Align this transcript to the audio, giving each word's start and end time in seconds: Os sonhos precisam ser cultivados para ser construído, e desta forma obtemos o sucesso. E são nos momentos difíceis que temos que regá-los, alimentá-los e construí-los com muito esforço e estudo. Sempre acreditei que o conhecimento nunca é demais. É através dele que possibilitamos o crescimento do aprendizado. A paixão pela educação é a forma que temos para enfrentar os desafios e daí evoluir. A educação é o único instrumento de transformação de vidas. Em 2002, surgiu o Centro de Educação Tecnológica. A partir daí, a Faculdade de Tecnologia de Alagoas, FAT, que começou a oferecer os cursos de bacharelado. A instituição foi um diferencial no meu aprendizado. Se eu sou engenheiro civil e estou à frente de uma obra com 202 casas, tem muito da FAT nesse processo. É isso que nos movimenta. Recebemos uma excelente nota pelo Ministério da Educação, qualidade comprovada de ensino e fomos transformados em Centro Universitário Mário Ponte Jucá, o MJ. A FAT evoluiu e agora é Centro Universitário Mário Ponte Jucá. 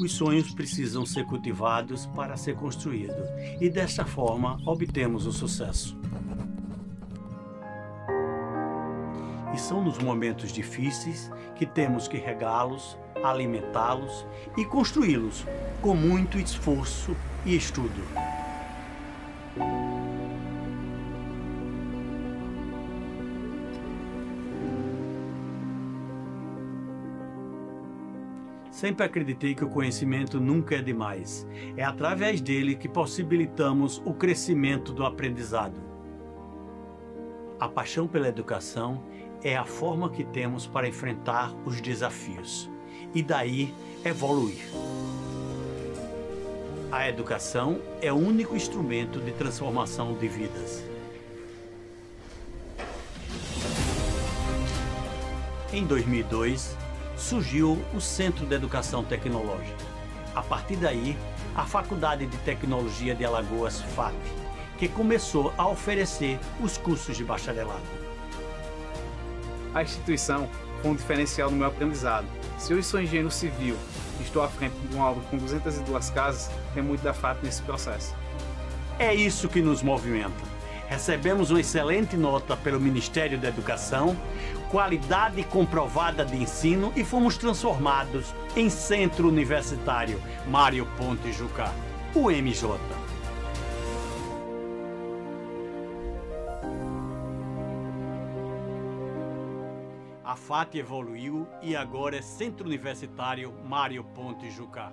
Os 0.00 0.12
sonhos 0.12 0.52
precisam 0.52 1.04
ser 1.04 1.24
cultivados 1.24 2.06
para 2.06 2.36
ser 2.36 2.54
construído, 2.54 3.16
e 3.60 3.68
desta 3.68 4.04
forma 4.04 4.56
obtemos 4.64 5.26
o 5.26 5.32
sucesso. 5.32 5.98
E 9.52 9.58
são 9.58 9.82
nos 9.82 9.98
momentos 9.98 10.52
difíceis 10.52 11.28
que 11.56 11.66
temos 11.66 12.06
que 12.06 12.16
regá-los, 12.16 12.96
alimentá-los 13.24 14.24
e 14.56 14.64
construí-los 14.64 15.44
com 15.82 15.96
muito 15.96 16.38
esforço 16.38 17.16
e 17.44 17.56
estudo. 17.56 18.37
Sempre 28.78 29.04
acreditei 29.04 29.56
que 29.56 29.64
o 29.64 29.68
conhecimento 29.68 30.38
nunca 30.38 30.76
é 30.76 30.80
demais. 30.80 31.44
É 31.76 31.82
através 31.82 32.40
dele 32.40 32.76
que 32.76 32.88
possibilitamos 32.88 34.00
o 34.04 34.14
crescimento 34.14 34.92
do 34.92 35.04
aprendizado. 35.04 35.80
A 37.58 37.68
paixão 37.68 38.06
pela 38.06 38.28
educação 38.28 39.02
é 39.42 39.56
a 39.56 39.64
forma 39.64 40.08
que 40.08 40.22
temos 40.22 40.68
para 40.68 40.86
enfrentar 40.86 41.52
os 41.66 41.80
desafios 41.80 42.70
e 43.12 43.20
daí 43.20 43.74
evoluir. 44.04 44.62
A 46.92 47.08
educação 47.08 47.80
é 48.00 48.12
o 48.12 48.16
único 48.16 48.54
instrumento 48.54 49.18
de 49.18 49.32
transformação 49.32 50.14
de 50.14 50.28
vidas. 50.28 50.84
Em 55.72 55.84
2002, 55.84 56.76
surgiu 57.18 57.82
o 57.92 58.00
Centro 58.00 58.46
de 58.46 58.54
Educação 58.54 59.02
Tecnológica. 59.02 59.84
A 60.34 60.42
partir 60.42 60.76
daí, 60.76 61.18
a 61.54 61.64
Faculdade 61.64 62.26
de 62.26 62.36
Tecnologia 62.38 63.14
de 63.14 63.24
Alagoas, 63.24 63.80
FAT, 63.96 64.14
que 64.78 64.88
começou 64.88 65.52
a 65.58 65.66
oferecer 65.66 66.38
os 66.60 66.78
cursos 66.78 67.16
de 67.16 67.24
bacharelado. 67.24 67.82
A 69.74 69.82
instituição 69.82 70.48
foi 70.80 70.92
um 70.92 70.94
diferencial 70.94 71.50
no 71.50 71.56
meu 71.56 71.66
aprendizado. 71.66 72.26
Se 72.56 72.72
eu 72.72 72.82
sou 72.82 73.00
engenheiro 73.00 73.30
civil 73.30 73.76
e 74.20 74.22
estou 74.22 74.42
à 74.42 74.48
frente 74.48 74.74
de 74.74 74.94
uma 74.94 75.10
obra 75.10 75.22
com 75.28 75.36
202 75.36 76.10
casas, 76.10 76.50
tem 76.72 76.82
muito 76.82 77.02
da 77.02 77.12
FAT 77.12 77.42
nesse 77.42 77.62
processo. 77.62 78.14
É 78.98 79.12
isso 79.12 79.48
que 79.48 79.60
nos 79.60 79.82
movimenta. 79.82 80.57
Recebemos 80.88 81.50
uma 81.50 81.60
excelente 81.60 82.16
nota 82.16 82.56
pelo 82.56 82.80
Ministério 82.80 83.38
da 83.38 83.48
Educação, 83.48 84.16
qualidade 84.70 85.44
comprovada 85.44 86.24
de 86.24 86.34
ensino 86.36 86.90
e 86.96 87.04
fomos 87.04 87.36
transformados 87.36 88.34
em 88.56 88.70
Centro 88.70 89.28
Universitário 89.28 90.20
Mário 90.46 90.86
Ponte 90.96 91.30
Jucá, 91.30 91.72
o 92.14 92.30
MJ. 92.30 92.78
A 100.24 100.36
FAT 100.36 100.74
evoluiu 100.74 101.46
e 101.60 101.76
agora 101.76 102.16
é 102.16 102.22
Centro 102.22 102.66
Universitário 102.66 103.52
Mário 103.62 104.02
Ponte 104.04 104.50
Jucá. 104.50 104.90